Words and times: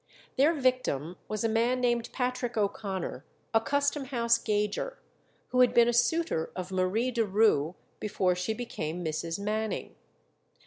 Their 0.35 0.51
victim 0.55 1.17
was 1.27 1.43
a 1.43 1.47
man 1.47 1.79
named 1.79 2.09
Patrick 2.11 2.57
O'Connor, 2.57 3.23
a 3.53 3.61
Custom 3.61 4.05
House 4.05 4.39
gauger, 4.39 4.97
who 5.49 5.59
had 5.59 5.75
been 5.75 5.87
a 5.87 5.93
suitor 5.93 6.49
of 6.55 6.71
Marie 6.71 7.11
de 7.11 7.23
Roux 7.23 7.75
before 7.99 8.33
she 8.33 8.55
became 8.55 9.05
Mrs. 9.05 9.37
Manning. 9.37 9.93